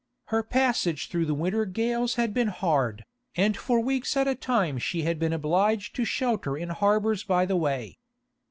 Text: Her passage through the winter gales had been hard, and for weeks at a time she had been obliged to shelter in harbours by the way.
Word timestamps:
Her 0.33 0.41
passage 0.41 1.09
through 1.09 1.27
the 1.27 1.35
winter 1.35 1.63
gales 1.63 2.15
had 2.15 2.33
been 2.33 2.47
hard, 2.47 3.05
and 3.35 3.55
for 3.55 3.79
weeks 3.79 4.17
at 4.17 4.27
a 4.27 4.33
time 4.33 4.79
she 4.79 5.03
had 5.03 5.19
been 5.19 5.31
obliged 5.31 5.95
to 5.95 6.05
shelter 6.05 6.57
in 6.57 6.69
harbours 6.69 7.23
by 7.23 7.45
the 7.45 7.55
way. 7.55 7.99